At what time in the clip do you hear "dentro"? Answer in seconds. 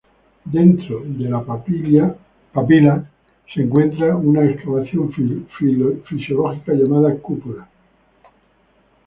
0.45-1.03